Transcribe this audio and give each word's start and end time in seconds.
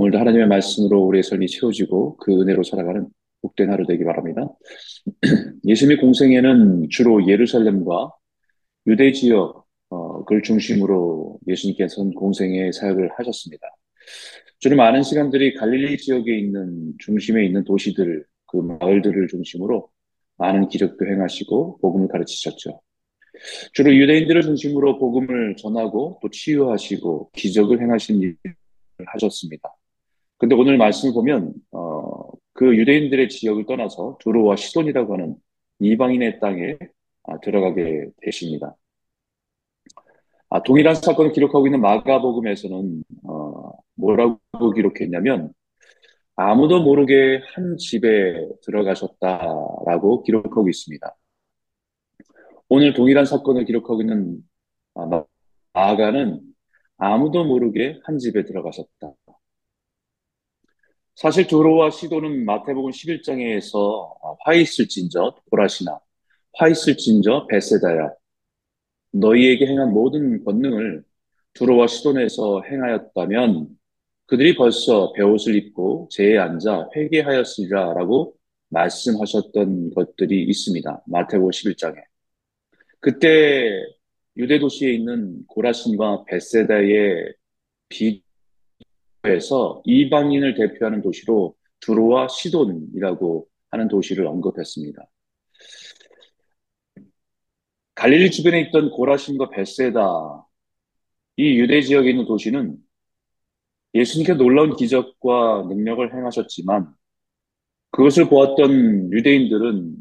오늘도 0.00 0.18
하나님의 0.18 0.46
말씀으로 0.46 1.02
우리의 1.02 1.22
삶이 1.22 1.46
채워지고 1.46 2.16
그 2.16 2.40
은혜로 2.40 2.62
살아가는 2.62 3.06
복된 3.42 3.70
하루 3.70 3.86
되기 3.86 4.02
바랍니다. 4.02 4.48
예수님의 5.66 5.98
공생에는 5.98 6.88
주로 6.88 7.28
예루살렘과 7.28 8.10
유대 8.86 9.12
지역 9.12 9.66
어, 9.90 10.24
을 10.32 10.42
중심으로 10.42 11.38
예수님께서는 11.46 12.12
공생의 12.12 12.72
사역을 12.72 13.10
하셨습니다. 13.18 13.66
주로 14.58 14.76
많은 14.76 15.02
시간들이 15.02 15.54
갈릴리 15.54 15.98
지역에 15.98 16.38
있는 16.38 16.94
중심에 16.98 17.44
있는 17.44 17.64
도시들, 17.64 18.24
그 18.46 18.56
마을들을 18.56 19.28
중심으로 19.28 19.90
많은 20.38 20.68
기적도 20.68 21.06
행하시고 21.06 21.80
복음을 21.82 22.08
가르치셨죠. 22.08 22.80
주로 23.74 23.94
유대인들을 23.94 24.40
중심으로 24.42 24.98
복음을 24.98 25.56
전하고 25.56 26.20
또 26.22 26.30
치유하시고 26.30 27.32
기적을 27.34 27.82
행하신 27.82 28.20
일을 28.20 28.36
하셨습니다. 29.06 29.74
근데 30.40 30.54
오늘 30.54 30.78
말씀을 30.78 31.12
보면 31.12 31.52
어, 31.72 32.30
그 32.54 32.74
유대인들의 32.76 33.28
지역을 33.28 33.66
떠나서 33.66 34.16
두로와 34.20 34.56
시돈이라고 34.56 35.12
하는 35.14 35.36
이방인의 35.80 36.40
땅에 36.40 36.78
아, 37.24 37.38
들어가게 37.40 38.08
되십니다. 38.22 38.74
아, 40.48 40.62
동일한 40.62 40.94
사건을 40.94 41.32
기록하고 41.32 41.66
있는 41.66 41.82
마가복음에서는 41.82 43.04
어, 43.24 43.70
뭐라고 43.96 44.40
기록했냐면 44.74 45.52
아무도 46.36 46.82
모르게 46.82 47.42
한 47.54 47.76
집에 47.76 48.48
들어가셨다라고 48.62 50.22
기록하고 50.22 50.70
있습니다. 50.70 51.16
오늘 52.70 52.94
동일한 52.94 53.26
사건을 53.26 53.66
기록하고 53.66 54.00
있는 54.00 54.38
아, 54.94 55.24
마가는 55.74 56.40
아무도 56.96 57.44
모르게 57.44 58.00
한 58.04 58.18
집에 58.18 58.44
들어가셨다. 58.46 59.12
사실 61.20 61.46
두로와 61.46 61.90
시도는 61.90 62.46
마태복음 62.46 62.92
11장에서 62.92 64.10
화 64.42 64.54
있을진저 64.54 65.36
보라시나 65.50 66.00
화 66.54 66.66
있을진저 66.66 67.46
베세다야 67.46 68.10
너희에게 69.12 69.66
행한 69.66 69.92
모든 69.92 70.42
권능을 70.42 71.04
두로와 71.52 71.88
시돈에서 71.88 72.62
행하였다면 72.62 73.68
그들이 74.28 74.54
벌써 74.56 75.12
배옷을 75.12 75.56
입고 75.56 76.08
제에 76.10 76.38
앉아 76.38 76.88
회개하였으리라 76.96 77.92
라고 77.92 78.34
말씀하셨던 78.70 79.90
것들이 79.90 80.44
있습니다. 80.44 81.02
마태복음 81.06 81.50
11장에. 81.50 82.02
그때 82.98 83.68
유대 84.38 84.58
도시에 84.58 84.94
있는 84.94 85.44
고라신과 85.48 86.24
베세다의 86.24 87.34
비 87.90 88.22
에서 89.24 89.82
이방인을 89.84 90.54
대표하는 90.54 91.02
도시로 91.02 91.54
두로와 91.80 92.28
시돈이라고 92.28 93.46
하는 93.70 93.88
도시를 93.88 94.26
언급했습니다. 94.26 95.06
갈릴리 97.94 98.30
주변에 98.30 98.62
있던 98.62 98.90
고라신과 98.90 99.50
베세다 99.50 100.46
이 101.36 101.58
유대 101.58 101.82
지역에 101.82 102.10
있는 102.10 102.24
도시는 102.24 102.78
예수님께 103.94 104.34
놀라운 104.34 104.76
기적과 104.76 105.66
능력을 105.68 106.14
행하셨지만 106.14 106.94
그것을 107.90 108.28
보았던 108.28 109.12
유대인들은 109.12 109.96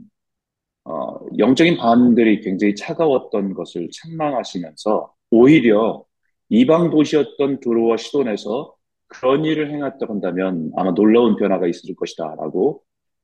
어, 0.85 1.19
영적인 1.37 1.77
반응들이 1.77 2.41
굉장히 2.41 2.75
차가웠던 2.75 3.53
것을 3.53 3.89
책망하시면서 3.91 5.13
오히려 5.31 6.05
이방 6.49 6.89
도시였던 6.89 7.59
두로와 7.59 7.97
시돈에서 7.97 8.78
그런 9.09 9.43
일을 9.43 9.71
행했다고 9.71 10.13
한다면 10.13 10.71
아마 10.75 10.93
놀라운 10.93 11.35
변화가 11.35 11.67
있을 11.67 11.95
것이다 11.95 12.35
라고 12.35 12.83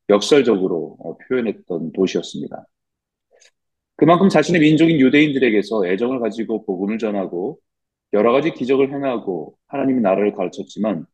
역설적으로 0.10 0.98
어, 1.00 1.18
표현했던 1.18 1.94
도시였습니다. 1.94 2.66
그만큼 3.96 4.28
자신의 4.28 4.62
민족인 4.62 5.00
유대인들에게서 5.00 5.88
애정을 5.88 6.20
가지고 6.20 6.66
복음을 6.66 6.98
전하고 6.98 7.60
여러 8.14 8.32
가지 8.34 8.52
기적을 8.52 8.94
행하고 8.94 9.58
하나님의 9.68 10.02
나라를 10.02 10.34
가르쳤지만 10.34 11.06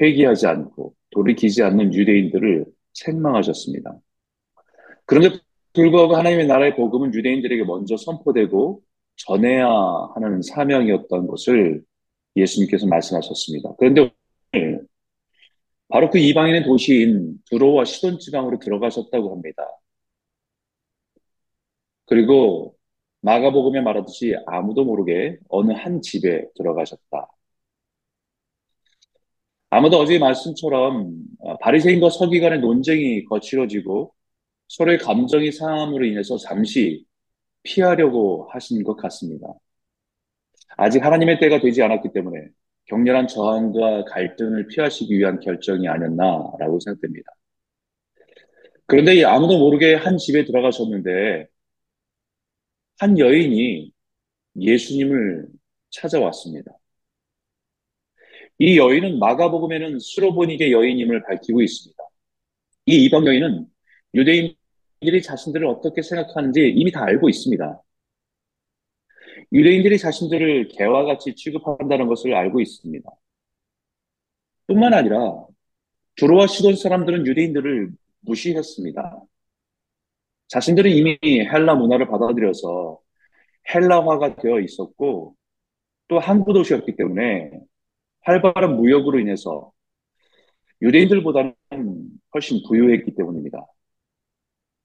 회개하지 0.00 0.46
않고 0.46 0.94
돌이키지 1.10 1.62
않는 1.62 1.92
유대인들을 1.92 2.66
책망하셨습니다. 2.92 3.98
그런데 5.06 5.38
불구하고 5.72 6.16
하나님의 6.16 6.46
나라의 6.46 6.76
복음은 6.76 7.14
유대인들에게 7.14 7.64
먼저 7.64 7.96
선포되고 7.96 8.82
전해야 9.16 9.68
하는 10.14 10.42
사명이었던 10.42 11.26
것을 11.26 11.82
예수님께서 12.40 12.86
말씀하셨습니다. 12.86 13.74
그런데 13.78 14.10
바로 15.88 16.10
그 16.10 16.18
이방인의 16.18 16.64
도시인 16.64 17.38
두로와 17.46 17.84
시돈 17.84 18.18
지방으로 18.18 18.58
들어가셨다고 18.58 19.32
합니다. 19.32 19.66
그리고 22.06 22.76
마가복음에 23.22 23.80
말하듯이 23.80 24.34
아무도 24.46 24.84
모르게 24.84 25.38
어느 25.48 25.72
한 25.72 26.00
집에 26.02 26.46
들어가셨다. 26.56 27.28
아무도 29.70 29.98
어제 29.98 30.18
말씀처럼 30.18 31.12
바리새인과 31.60 32.10
서기관의 32.10 32.60
논쟁이 32.60 33.24
거칠어지고 33.24 34.12
서로의 34.68 34.98
감정이 34.98 35.52
상함으로 35.52 36.04
인해서 36.06 36.36
잠시 36.38 37.04
피하려고 37.62 38.48
하신 38.52 38.82
것 38.84 38.96
같습니다. 38.96 39.46
아직 40.80 41.04
하나님의 41.04 41.38
때가 41.40 41.60
되지 41.60 41.82
않았기 41.82 42.08
때문에 42.14 42.48
격렬한 42.86 43.28
저항과 43.28 44.04
갈등을 44.06 44.66
피하시기 44.68 45.14
위한 45.18 45.38
결정이 45.38 45.86
아니었나라고 45.86 46.80
생각됩니다. 46.80 47.30
그런데 48.86 49.22
아무도 49.24 49.58
모르게 49.58 49.94
한 49.94 50.16
집에 50.16 50.44
들어가셨는데 50.46 51.46
한 52.98 53.18
여인이 53.18 53.92
예수님을 54.56 55.48
찾아왔습니다. 55.90 56.72
이 58.58 58.78
여인은 58.78 59.18
마가복음에는 59.18 59.98
수로보닉의 59.98 60.72
여인임을 60.72 61.24
밝히고 61.24 61.60
있습니다. 61.60 62.02
이 62.86 63.04
이방 63.04 63.26
여인은 63.26 63.66
유대인들이 64.14 65.22
자신들을 65.22 65.66
어떻게 65.66 66.00
생각하는지 66.00 66.72
이미 66.74 66.90
다 66.90 67.04
알고 67.04 67.28
있습니다. 67.28 67.82
유대인들이 69.52 69.98
자신들을 69.98 70.68
개와 70.68 71.04
같이 71.04 71.34
취급한다는 71.34 72.06
것을 72.06 72.34
알고 72.34 72.60
있습니다. 72.60 73.10
뿐만 74.66 74.94
아니라 74.94 75.46
주로와 76.16 76.46
시돈 76.46 76.76
사람들은 76.76 77.26
유대인들을 77.26 77.90
무시했습니다. 78.20 79.22
자신들은 80.48 80.90
이미 80.90 81.18
헬라 81.22 81.74
문화를 81.76 82.08
받아들여서 82.08 83.00
헬라화가 83.74 84.36
되어 84.36 84.60
있었고 84.60 85.34
또 86.08 86.18
항구 86.18 86.52
도시였기 86.52 86.96
때문에 86.96 87.52
활발한 88.22 88.76
무역으로 88.76 89.18
인해서 89.20 89.72
유대인들보다는 90.82 91.54
훨씬 92.34 92.62
부유했기 92.68 93.14
때문입니다. 93.14 93.66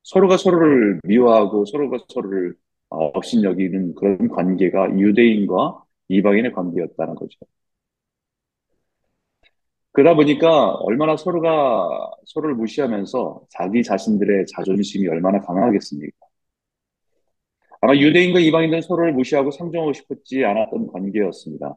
서로가 0.03 0.37
서로를 0.37 0.99
미워하고 1.03 1.65
서로가 1.65 1.97
서로를 2.09 2.55
없인 2.95 3.43
여기는 3.43 3.95
그런 3.95 4.27
관계가 4.29 4.97
유대인과 4.97 5.83
이방인의 6.09 6.51
관계였다는 6.53 7.15
거죠. 7.15 7.39
그러다 9.91 10.15
보니까 10.15 10.73
얼마나 10.75 11.15
서로가 11.15 12.11
서로를 12.25 12.55
무시하면서 12.55 13.45
자기 13.49 13.81
자신들의 13.81 14.45
자존심이 14.47 15.07
얼마나 15.07 15.39
강하겠습니까? 15.39 16.17
아마 17.81 17.95
유대인과 17.95 18.39
이방인들은 18.39 18.81
서로를 18.81 19.13
무시하고 19.13 19.51
상종하고 19.51 19.93
싶었지 19.93 20.43
않았던 20.43 20.87
관계였습니다. 20.87 21.75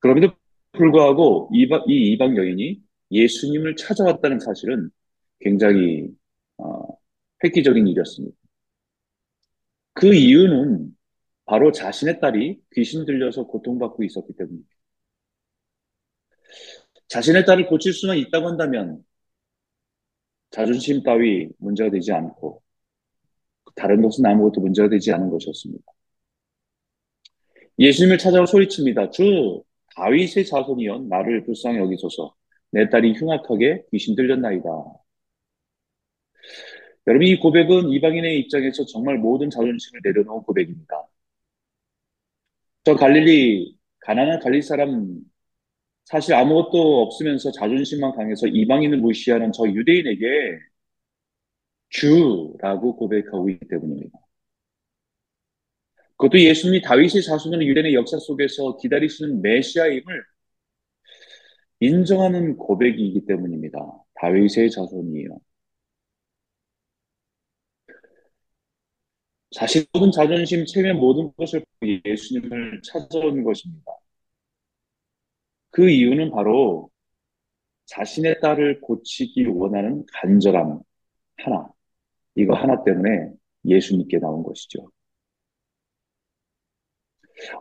그럼에도 0.00 0.32
불구하고 0.72 1.50
이방, 1.52 1.84
이 1.86 2.12
이방 2.12 2.36
여인이 2.36 2.80
예수님을 3.12 3.76
찾아왔다는 3.76 4.40
사실은 4.40 4.90
굉장히 5.40 6.08
어, 6.58 6.82
획기적인 7.44 7.86
일이었습니다. 7.86 8.36
그 9.94 10.14
이유는 10.14 10.96
바로 11.44 11.72
자신의 11.72 12.20
딸이 12.20 12.60
귀신 12.72 13.04
들려서 13.04 13.46
고통받고 13.46 14.04
있었기 14.04 14.32
때문입니다. 14.34 14.70
자신의 17.08 17.44
딸을 17.44 17.66
고칠 17.66 17.92
수만 17.92 18.16
있다고 18.16 18.48
한다면 18.48 19.04
자존심 20.50 21.02
따위 21.02 21.48
문제가 21.58 21.90
되지 21.90 22.12
않고 22.12 22.62
다른 23.74 24.02
것은 24.02 24.24
아무것도 24.24 24.60
문제가 24.60 24.88
되지 24.88 25.12
않은 25.12 25.30
것이었습니다. 25.30 25.84
예수님을 27.78 28.18
찾아와 28.18 28.46
소리칩니다. 28.46 29.10
주 29.10 29.62
다윗의 29.96 30.46
자손이여 30.46 31.06
나를 31.08 31.44
불쌍히 31.44 31.78
여기소서 31.78 32.34
내 32.70 32.88
딸이 32.88 33.14
흉악하게 33.14 33.84
귀신 33.90 34.14
들렸나이다. 34.14 34.68
여러분 37.06 37.26
이 37.26 37.38
고백은 37.38 37.90
이방인의 37.90 38.38
입장에서 38.40 38.84
정말 38.86 39.18
모든 39.18 39.50
자존심을 39.50 40.00
내려놓은 40.04 40.42
고백입니다. 40.44 41.08
저 42.84 42.96
갈릴리 42.96 43.76
가난한 44.00 44.40
갈릴 44.40 44.62
사람 44.62 45.20
사실 46.04 46.34
아무것도 46.34 47.02
없으면서 47.02 47.52
자존심만 47.52 48.12
강해서 48.14 48.46
이방인을 48.46 48.98
무시하는 48.98 49.52
저 49.52 49.66
유대인에게 49.68 50.58
주라고 51.90 52.96
고백하고 52.96 53.50
있기 53.50 53.68
때문입니다. 53.68 54.18
그것도 56.16 56.40
예수님이 56.40 56.82
다윗의 56.82 57.22
자손으로 57.22 57.64
유대인의 57.64 57.94
역사 57.94 58.18
속에서 58.18 58.76
기다리시는 58.78 59.42
메시아임을 59.42 60.24
인정하는 61.80 62.56
고백이기 62.56 63.26
때문입니다. 63.26 63.78
다윗의 64.14 64.70
자손이에요. 64.70 65.40
자신 69.52 69.84
모든 69.92 70.10
자존심, 70.10 70.64
체면 70.66 70.98
모든 70.98 71.32
것을 71.36 71.64
예수님을 71.82 72.80
찾아오는 72.82 73.44
것입니다. 73.44 73.92
그 75.70 75.88
이유는 75.90 76.30
바로 76.30 76.90
자신의 77.86 78.40
딸을 78.40 78.80
고치기 78.80 79.46
원하는 79.46 80.04
간절함 80.12 80.80
하나, 81.38 81.68
이거 82.36 82.54
하나 82.54 82.82
때문에 82.84 83.30
예수님께 83.66 84.18
나온 84.18 84.42
것이죠. 84.42 84.90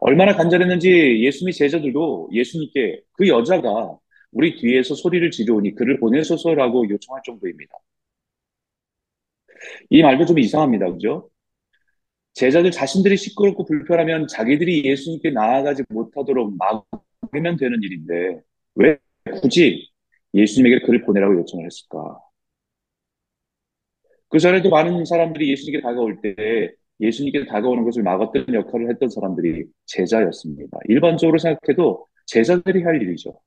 얼마나 0.02 0.36
간절했는지 0.36 1.24
예수님의 1.24 1.54
제자들도 1.54 2.30
예수님께 2.34 3.02
그 3.14 3.28
여자가 3.28 3.98
우리 4.32 4.56
뒤에서 4.56 4.96
소리를 4.96 5.30
지르오니 5.32 5.76
그를 5.76 6.00
보내소서라고 6.00 6.90
요청할 6.90 7.22
정도입니다. 7.26 7.74
이 9.90 10.02
말도 10.02 10.26
좀 10.26 10.40
이상합니다. 10.40 10.92
그죠? 10.92 11.30
제자들 12.34 12.72
자신들이 12.72 13.18
시끄럽고 13.18 13.66
불편하면 13.66 14.28
자기들이 14.28 14.86
예수님께 14.86 15.32
나아가지 15.32 15.84
못하도록 15.90 16.56
막으면 16.58 17.58
되는 17.58 17.80
일인데 17.84 18.42
왜 18.76 18.98
굳이 19.42 19.90
예수님에게 20.34 20.86
그를 20.86 21.02
보내라고 21.04 21.36
요청을 21.40 21.66
했을까? 21.66 22.20
그 24.30 24.40
전에도 24.40 24.70
많은 24.70 25.04
사람들이 25.06 25.52
예수님께 25.52 25.82
다가올 25.82 26.22
때 26.22 26.72
예수님께 27.02 27.46
다가오는 27.46 27.84
것을 27.84 28.04
막았던 28.04 28.54
역할을 28.54 28.90
했던 28.90 29.10
사람들이 29.10 29.66
제자였습니다. 29.88 30.80
일반적으로 30.88 31.38
생각해도 31.38 32.08
제자들이 32.28 32.84
할 32.84 33.02
일이죠. 33.02 33.42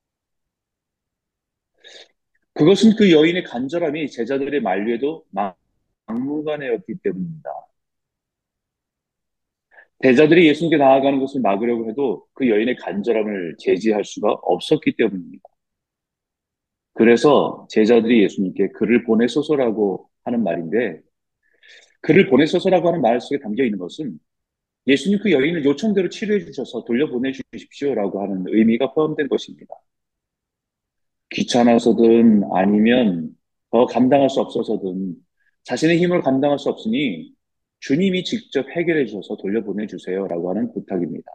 그것은 2.53 2.95
그 2.97 3.11
여인의 3.11 3.43
간절함이 3.43 4.09
제자들의 4.11 4.61
만류에도 4.61 5.25
막무가내였기 6.07 6.95
때문입니다. 7.03 7.49
제자들이 10.05 10.47
예수님께 10.49 10.77
나아가는 10.77 11.19
것을 11.19 11.41
막으려고 11.41 11.89
해도 11.89 12.27
그 12.33 12.47
여인의 12.47 12.75
간절함을 12.75 13.55
제지할 13.57 14.05
수가 14.05 14.33
없었기 14.33 14.95
때문입니다. 14.97 15.43
그래서 16.93 17.65
제자들이 17.71 18.21
예수님께 18.23 18.69
그를 18.69 19.03
보내소서라고 19.03 20.07
하는 20.23 20.43
말인데 20.43 21.01
그를 22.01 22.27
보내소서라고 22.29 22.87
하는 22.89 23.01
말 23.01 23.19
속에 23.19 23.39
담겨 23.39 23.63
있는 23.63 23.79
것은 23.79 24.19
예수님 24.85 25.17
그 25.23 25.31
여인을 25.31 25.65
요청대로 25.65 26.09
치료해 26.09 26.45
주셔서 26.45 26.83
돌려보내 26.83 27.31
주십시오라고 27.31 28.21
하는 28.21 28.43
의미가 28.47 28.93
포함된 28.93 29.27
것입니다. 29.27 29.73
귀찮아서든 31.31 32.43
아니면 32.53 33.31
더 33.71 33.87
감당할 33.87 34.29
수 34.29 34.39
없어서든 34.39 35.15
자신의 35.63 35.97
힘을 35.97 36.21
감당할 36.21 36.59
수 36.59 36.69
없으니 36.69 37.34
주님이 37.85 38.23
직접 38.23 38.67
해결해 38.71 39.05
주셔서 39.05 39.37
돌려보내 39.37 39.85
주세요라고 39.85 40.49
하는 40.49 40.73
부탁입니다. 40.73 41.31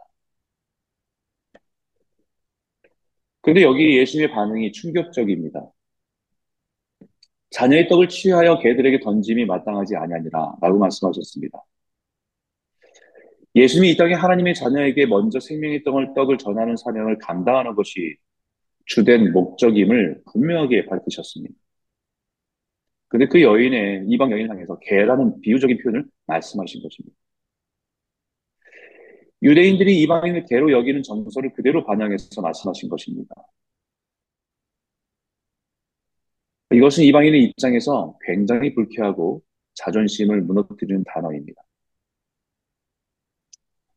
그런데 3.39 3.63
여기 3.63 3.97
예수님의 3.97 4.33
반응이 4.33 4.73
충격적입니다. 4.73 5.71
자녀의 7.51 7.87
떡을 7.87 8.09
취하여 8.09 8.59
개들에게 8.59 8.99
던짐이 8.99 9.45
마땅하지 9.45 9.95
아니하니라 9.95 10.55
라고 10.61 10.77
말씀하셨습니다. 10.77 11.57
예수님이 13.55 13.91
이 13.91 13.97
땅에 13.97 14.13
하나님의 14.13 14.53
자녀에게 14.53 15.05
먼저 15.05 15.39
생명의 15.39 15.83
떡을, 15.83 16.13
떡을 16.13 16.37
전하는 16.37 16.75
사명을 16.75 17.17
감당하는 17.19 17.75
것이 17.75 18.17
주된 18.87 19.31
목적임을 19.31 20.23
분명하게 20.33 20.87
밝히셨습니다. 20.87 21.60
근데 23.11 23.27
그 23.27 23.41
여인의 23.41 24.05
이방 24.07 24.31
여인을 24.31 24.49
향해서 24.51 24.79
개라는 24.79 25.41
비유적인 25.41 25.79
표현을 25.83 26.05
말씀하신 26.27 26.81
것입니다. 26.81 27.15
유대인들이 29.43 30.01
이방인을 30.03 30.45
개로 30.45 30.71
여기는 30.71 31.03
정서를 31.03 31.53
그대로 31.53 31.83
반영해서 31.85 32.41
말씀하신 32.41 32.89
것입니다. 32.89 33.35
이것은 36.73 37.03
이방인의 37.03 37.43
입장에서 37.43 38.17
굉장히 38.25 38.73
불쾌하고 38.73 39.43
자존심을 39.73 40.41
무너뜨리는 40.43 41.03
단어입니다. 41.03 41.61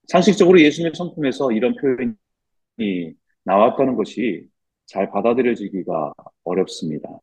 상식적으로 0.09 0.61
예수님의 0.61 0.93
성품에서 0.97 1.53
이런 1.53 1.77
표현이 1.77 3.15
나왔다는 3.45 3.95
것이 3.95 4.49
잘 4.87 5.09
받아들여지기가 5.11 6.13
어렵습니다. 6.43 7.21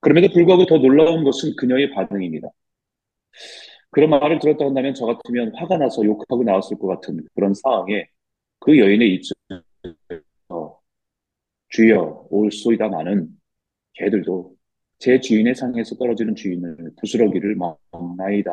그럼에도 0.00 0.32
불구하고 0.32 0.66
더 0.66 0.78
놀라운 0.78 1.24
것은 1.24 1.56
그녀의 1.56 1.90
반응입니다. 1.90 2.48
그런 3.90 4.10
말을 4.10 4.38
들었다 4.38 4.64
한다면 4.64 4.94
저 4.94 5.06
같으면 5.06 5.54
화가 5.54 5.78
나서 5.78 6.04
욕하고 6.04 6.44
나왔을 6.44 6.78
것 6.78 6.86
같은 6.88 7.26
그런 7.34 7.54
상황에 7.54 8.06
그 8.60 8.78
여인의 8.78 9.14
입장에서 9.14 10.80
주여 11.70 12.26
올소이다마는 12.30 13.28
개들도 13.94 14.56
제 14.98 15.20
주인의 15.20 15.54
상에서 15.54 15.96
떨어지는 15.96 16.34
주인을 16.34 16.92
부스러기를 17.00 17.56
막나이다. 17.92 18.52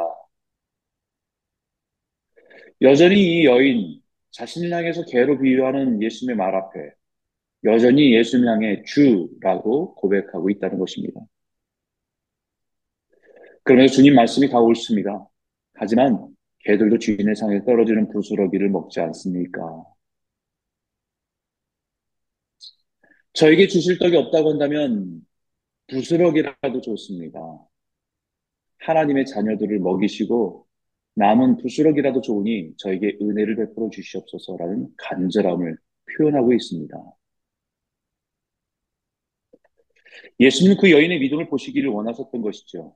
여전히 2.81 3.41
이 3.41 3.45
여인 3.45 4.01
자신을 4.31 4.71
향해서 4.71 5.05
개로 5.05 5.39
비유하는 5.39 6.01
예수님의 6.01 6.35
말 6.35 6.55
앞에 6.55 6.91
여전히 7.63 8.13
예수님 8.15 8.47
향해 8.47 8.83
주라고 8.85 9.95
고백하고 9.95 10.49
있다는 10.49 10.77
것입니다. 10.77 11.21
그러면서 13.65 13.95
주님 13.95 14.13
말씀이 14.15 14.47
다 14.49 14.59
옳습니다. 14.59 15.27
하지만 15.73 16.35
개들도 16.59 16.99
주인의 16.99 17.35
상에 17.35 17.63
떨어지는 17.65 18.09
부스러기를 18.09 18.69
먹지 18.69 18.99
않습니까? 19.01 19.83
저에게 23.33 23.67
주실 23.67 23.97
떡이 23.99 24.15
없다고 24.15 24.51
한다면 24.51 25.25
부스러기라도 25.87 26.79
좋습니다. 26.81 27.39
하나님의 28.79 29.25
자녀들을 29.25 29.79
먹이시고 29.79 30.67
남은 31.15 31.57
부스러기라도 31.57 32.21
좋으니 32.21 32.73
저에게 32.77 33.17
은혜를 33.19 33.55
베풀어 33.55 33.89
주시옵소서라는 33.89 34.89
간절함을 34.97 35.77
표현하고 36.17 36.53
있습니다. 36.53 36.95
예수님은 40.39 40.77
그 40.77 40.91
여인의 40.91 41.19
믿음을 41.19 41.49
보시기를 41.49 41.89
원하셨던 41.89 42.41
것이죠. 42.41 42.95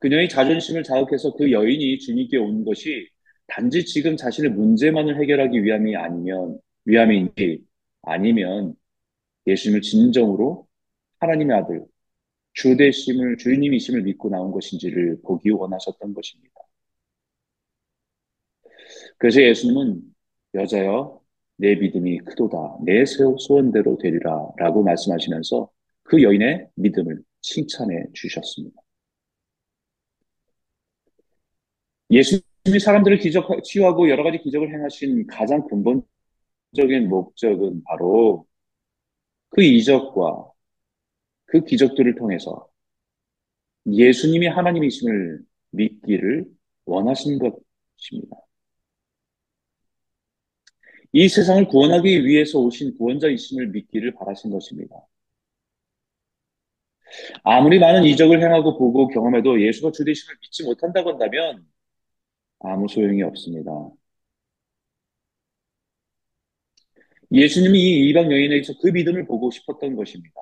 그녀의 0.00 0.28
자존심을 0.28 0.82
자극해서 0.82 1.34
그 1.36 1.52
여인이 1.52 1.98
주님께 1.98 2.38
온 2.38 2.64
것이 2.64 3.08
단지 3.46 3.84
지금 3.84 4.16
자신의 4.16 4.52
문제만을 4.52 5.20
해결하기 5.20 5.62
위함이 5.62 5.96
아니면 5.96 6.58
위함인지 6.84 7.64
아니면 8.02 8.74
예수님을 9.46 9.82
진정으로 9.82 10.66
하나님의 11.20 11.56
아들 11.56 11.84
주 12.54 12.76
되심을 12.76 13.36
주님이심을 13.38 14.02
믿고 14.02 14.30
나온 14.30 14.52
것인지를 14.52 15.20
보기 15.22 15.50
원하셨던 15.50 16.14
것입니다. 16.14 16.54
그래서 19.18 19.42
예수님은 19.42 20.02
여자여 20.54 21.20
내 21.56 21.74
믿음이 21.76 22.18
크도다 22.20 22.78
내 22.84 23.04
소원대로 23.04 23.98
되리라 23.98 24.48
라고 24.56 24.82
말씀하시면서 24.82 25.70
그 26.02 26.22
여인의 26.22 26.68
믿음을 26.76 27.22
칭찬해 27.42 28.06
주셨습니다. 28.14 28.80
예수님이 32.10 32.80
사람들을 32.80 33.18
기적, 33.18 33.62
치유하고 33.64 34.08
여러 34.10 34.24
가지 34.24 34.38
기적을 34.38 34.72
행하신 34.72 35.26
가장 35.26 35.66
근본적인 35.68 37.08
목적은 37.08 37.82
바로 37.84 38.46
그 39.50 39.62
이적과 39.62 40.50
그 41.46 41.64
기적들을 41.64 42.14
통해서 42.16 42.68
예수님이 43.86 44.46
하나님이심을 44.48 45.40
믿기를 45.70 46.46
원하신 46.84 47.38
것입니다. 47.38 48.36
이 51.12 51.28
세상을 51.28 51.66
구원하기 51.68 52.24
위해서 52.24 52.60
오신 52.60 52.96
구원자이심을 52.96 53.68
믿기를 53.68 54.14
바라신 54.14 54.50
것입니다. 54.50 54.94
아무리 57.42 57.78
많은 57.78 58.04
이적을 58.04 58.40
행하고 58.40 58.78
보고 58.78 59.08
경험해도 59.08 59.60
예수가 59.60 59.90
주되심을 59.92 60.36
믿지 60.40 60.64
못한다고 60.64 61.10
한다면 61.10 61.66
아무 62.60 62.88
소용이 62.88 63.22
없습니다. 63.22 63.70
예수님이 67.32 67.78
이 67.80 68.08
이방 68.10 68.30
여인에게서 68.32 68.74
그 68.80 68.88
믿음을 68.88 69.26
보고 69.26 69.50
싶었던 69.50 69.96
것입니다. 69.96 70.34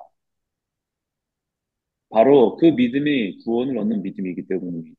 바로 2.09 2.55
그 2.57 2.65
믿음이 2.67 3.39
구원을 3.43 3.77
얻는 3.77 4.01
믿음이기 4.03 4.47
때문입니다. 4.47 4.95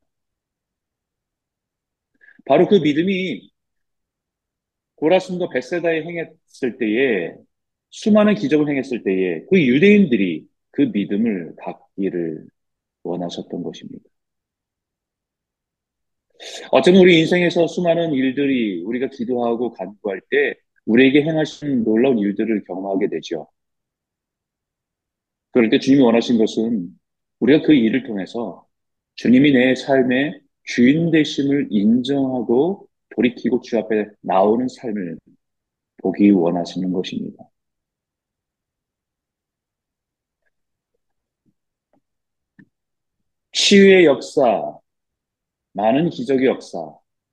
바로 2.45 2.67
그 2.69 2.77
믿음이 2.77 3.51
고라슨과 4.97 5.49
베세다에 5.51 6.03
행했을 6.03 6.79
때에 6.79 7.35
수많은 7.91 8.35
기적을 8.35 8.69
행했을 8.69 9.03
때에 9.03 9.45
그 9.51 9.61
유대인들이 9.61 10.47
그 10.73 10.83
믿음을 10.83 11.55
갖기를 11.57 12.47
원하셨던 13.05 13.63
것입니다. 13.63 14.10
어쩌면 16.73 17.03
우리 17.03 17.19
인생에서 17.21 17.67
수많은 17.67 18.13
일들이 18.13 18.83
우리가 18.83 19.09
기도하고 19.09 19.73
간구할 19.73 20.21
때 20.31 20.55
우리에게 20.87 21.23
행하신 21.23 21.85
놀라운 21.85 22.19
일들을 22.19 22.65
경험하게 22.65 23.09
되죠. 23.09 23.49
그럴 25.53 25.71
때 25.71 25.79
주님이 25.79 26.03
원하신 26.03 26.39
것은 26.39 26.89
우리가 27.41 27.67
그 27.67 27.75
일을 27.75 28.05
통해서 28.05 28.67
주님이 29.17 29.53
내 29.53 29.75
삶의 29.75 30.41
주인 30.65 31.11
되심을 31.11 31.69
인정하고 31.71 32.89
돌이키고 33.17 33.61
주 33.63 33.79
앞에 33.79 34.07
나오는 34.21 34.67
삶을 34.69 35.19
보기 35.99 36.31
원하시는 36.31 36.93
것입니다. 36.93 37.45
치유의 43.53 44.05
역사, 44.07 44.79
많은 45.73 46.11
기적의 46.11 46.47
역사, 46.47 46.79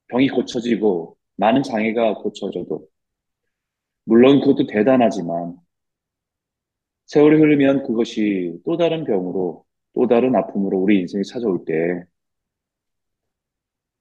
병이 0.07 0.29
고쳐지고 0.29 1.17
많은 1.37 1.63
장애가 1.63 2.15
고쳐져도 2.15 2.87
물론 4.05 4.39
그것도 4.41 4.67
대단하지만 4.67 5.57
세월이 7.07 7.37
흐르면 7.37 7.83
그것이 7.83 8.59
또 8.65 8.77
다른 8.77 9.03
병으로 9.05 9.65
또 9.93 10.07
다른 10.07 10.35
아픔으로 10.35 10.77
우리 10.79 10.99
인생이 10.99 11.23
찾아올 11.23 11.65
때 11.65 12.03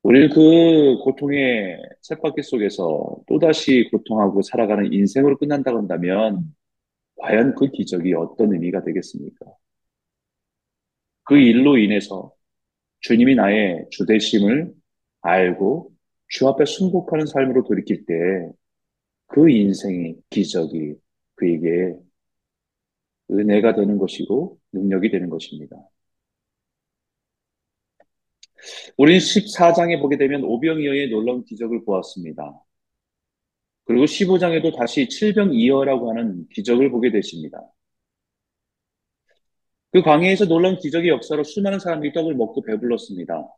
우리는 0.03 0.29
그 0.31 0.99
고통의 1.03 1.79
쳇바퀴 2.03 2.43
속에서 2.43 3.17
또다시 3.27 3.89
고통하고 3.91 4.43
살아가는 4.43 4.93
인생으로 4.93 5.37
끝난다고 5.37 5.79
한다면 5.79 6.55
과연 7.17 7.55
그 7.57 7.71
기적이 7.71 8.15
어떤 8.15 8.53
의미가 8.53 8.85
되겠습니까? 8.85 9.47
그 11.25 11.37
일로 11.39 11.77
인해서 11.79 12.33
주님이 13.01 13.35
나의 13.37 13.87
주대심을 13.91 14.73
알고 15.23 15.93
주 16.29 16.49
앞에 16.49 16.65
순복하는 16.65 17.27
삶으로 17.27 17.65
돌이킬 17.65 18.05
때 18.07 18.15
그 19.27 19.51
인생의 19.51 20.17
기적이 20.31 20.97
그에게 21.35 21.95
은혜가 23.31 23.75
되는 23.75 23.99
것이고 23.99 24.59
능력이 24.73 25.11
되는 25.11 25.29
것입니다. 25.29 25.77
우리는 28.97 29.21
14장에 29.21 30.01
보게 30.01 30.17
되면 30.17 30.43
오병이어의 30.45 31.11
놀라운 31.11 31.45
기적을 31.45 31.85
보았습니다. 31.85 32.61
그리고 33.85 34.05
15장에도 34.05 34.77
다시 34.77 35.07
7병이어라고 35.07 36.09
하는 36.09 36.49
기적을 36.51 36.91
보게 36.91 37.11
되십니다. 37.13 37.61
그 39.93 40.03
광야에서 40.03 40.45
놀라운 40.47 40.77
기적의 40.79 41.09
역사로 41.09 41.45
수많은 41.45 41.79
사람들이 41.81 42.13
떡을 42.13 42.35
먹고 42.35 42.63
배불렀습니다. 42.63 43.49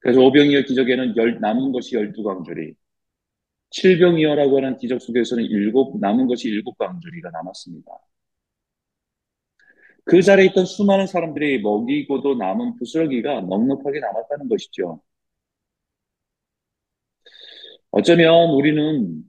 그래서 0.00 0.20
오병이어 0.20 0.62
기적에는 0.62 1.16
열, 1.16 1.40
남은 1.40 1.72
것이 1.72 1.94
열두 1.96 2.22
광주리, 2.24 2.74
칠병이어라고 3.70 4.56
하는 4.58 4.76
기적 4.78 5.00
속에서는 5.00 5.44
일곱 5.44 5.98
남은 6.00 6.26
것이 6.28 6.48
일곱 6.48 6.76
광주리가 6.78 7.30
남았습니다. 7.30 7.90
그 10.04 10.20
자리에 10.22 10.46
있던 10.46 10.64
수많은 10.66 11.06
사람들이 11.06 11.60
먹이고도 11.62 12.34
남은 12.34 12.76
부스러기가 12.76 13.42
넉넉하게 13.42 14.00
남았다는 14.00 14.48
것이죠. 14.48 15.00
어쩌면 17.90 18.50
우리는 18.50 19.22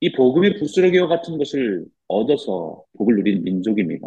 이 0.00 0.12
복음의 0.12 0.58
부스러기와 0.58 1.08
같은 1.08 1.38
것을 1.38 1.86
얻어서 2.08 2.84
복을 2.96 3.16
누린 3.16 3.42
민족입니다. 3.44 4.06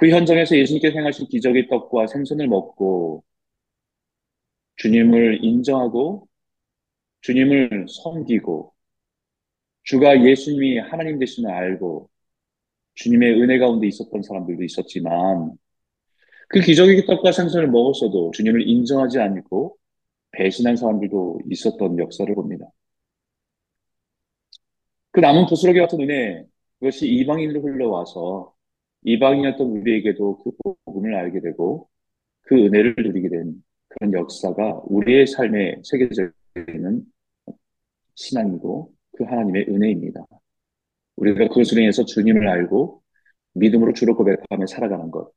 그 0.00 0.08
현장에서 0.08 0.56
예수님께서 0.56 0.98
행하신 0.98 1.26
기적의 1.28 1.68
떡과 1.68 2.06
생선을 2.06 2.48
먹고 2.48 3.22
주님을 4.76 5.44
인정하고 5.44 6.26
주님을 7.20 7.84
섬기고 7.86 8.72
주가 9.82 10.24
예수님이 10.24 10.78
하나님 10.78 11.18
되심을 11.18 11.50
알고 11.50 12.08
주님의 12.94 13.42
은혜 13.42 13.58
가운데 13.58 13.86
있었던 13.88 14.22
사람들도 14.22 14.64
있었지만 14.64 15.52
그 16.48 16.60
기적의 16.60 17.04
떡과 17.04 17.32
생선을 17.32 17.68
먹었어도 17.68 18.30
주님을 18.30 18.66
인정하지 18.66 19.18
않고 19.18 19.76
배신한 20.30 20.76
사람들도 20.76 21.40
있었던 21.50 21.98
역사를 21.98 22.34
봅니다. 22.34 22.66
그 25.10 25.20
남은 25.20 25.44
부스러기 25.46 25.78
같은 25.78 26.00
은혜 26.00 26.46
그것이 26.78 27.06
이방인으로 27.06 27.60
흘러와서 27.60 28.54
이방인이었던 29.02 29.66
우리에게도 29.66 30.38
그 30.42 30.50
복음을 30.84 31.14
알게 31.14 31.40
되고 31.40 31.88
그 32.42 32.54
은혜를 32.56 32.94
누리게 32.98 33.28
된 33.28 33.62
그런 33.88 34.12
역사가 34.12 34.82
우리의 34.84 35.26
삶에 35.26 35.80
새겨져 35.84 36.30
있는 36.56 37.04
신앙이고 38.14 38.92
그 39.16 39.24
하나님의 39.24 39.66
은혜입니다. 39.68 40.26
우리가 41.16 41.48
그것으로 41.48 41.80
인해서 41.80 42.04
주님을 42.04 42.48
알고 42.48 43.02
믿음으로 43.54 43.92
주로 43.92 44.16
고백하며 44.16 44.66
살아가는 44.66 45.10
것. 45.10 45.32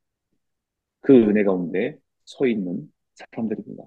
그 1.02 1.14
은혜 1.14 1.44
가운데 1.44 1.98
서 2.26 2.48
있는 2.48 2.92
사람들입니다. 3.16 3.84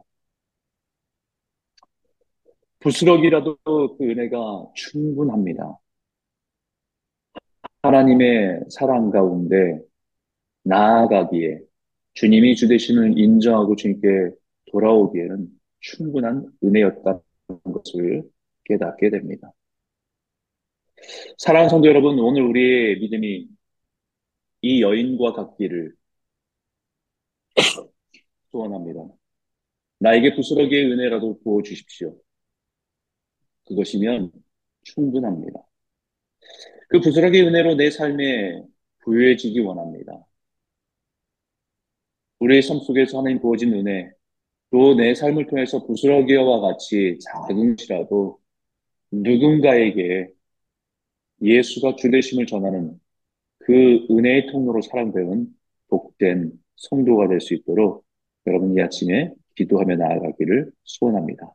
부스럭이라도 2.81 3.57
그 3.65 4.05
은혜가 4.05 4.71
충분합니다. 4.75 5.79
하나님의 7.87 8.65
사랑 8.71 9.11
가운데 9.11 9.81
나아가기에 10.65 11.61
주님이 12.15 12.57
주되심을 12.57 13.19
인정하고 13.19 13.77
주님께 13.77 14.31
돌아오기에는 14.73 15.49
충분한 15.81 16.47
은혜였다는 16.65 17.21
것을 17.73 18.25
깨닫게 18.65 19.11
됩니다. 19.11 19.53
사랑하는 21.39 21.69
성도 21.69 21.89
여러분, 21.89 22.19
오늘 22.19 22.43
우리의 22.43 22.99
믿음이 23.01 23.49
이 24.63 24.83
여인과 24.83 25.33
같기를 25.35 25.95
소원합니다. 28.51 29.01
나에게 29.99 30.35
부스러기의 30.35 30.91
은혜라도 30.93 31.41
부어 31.41 31.63
주십시오. 31.63 32.17
그것이면 33.67 34.33
충분합니다. 34.83 35.66
그 36.89 37.01
부스러기의 37.01 37.45
은혜로 37.47 37.75
내 37.75 37.91
삶에 37.91 38.63
부유해지기 39.05 39.61
원합니다. 39.61 40.27
우리의 42.41 42.63
삶 42.63 42.79
속에서 42.81 43.19
하나님 43.19 43.41
부어진 43.41 43.73
은혜, 43.75 44.11
또 44.71 44.95
내 44.97 45.15
삶을 45.15 45.47
통해서 45.47 45.87
부스러기와 45.87 46.61
같이 46.61 47.19
작은 47.23 47.77
것이라도 47.77 48.41
누군가에게 49.13 50.29
예수가 51.43 51.97
주되심을 51.97 52.47
전하는 52.47 52.99
그 53.61 54.07
은혜의 54.11 54.49
통로로 54.53 54.83
사랑되는 54.83 55.49
복된 55.89 56.53
성도가 56.77 57.29
될 57.29 57.41
수 57.41 57.55
있도록 57.55 58.05
여러분 58.47 58.77
이 58.77 58.83
아침에 58.83 59.33
기도하며 59.57 59.97
나아가기를 59.97 60.73
소원합니다. 60.85 61.53